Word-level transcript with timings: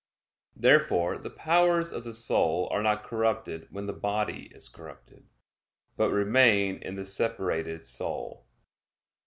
Therefore 0.55 1.19
the 1.19 1.29
powers 1.29 1.93
of 1.93 2.03
the 2.03 2.15
soul 2.15 2.67
are 2.71 2.81
not 2.81 3.03
corrupted 3.03 3.67
when 3.69 3.85
the 3.85 3.93
body 3.93 4.51
is 4.51 4.67
corrupted, 4.67 5.29
but 5.95 6.09
remain 6.09 6.77
in 6.77 6.95
the 6.95 7.05
separated 7.05 7.83
soul. 7.83 8.47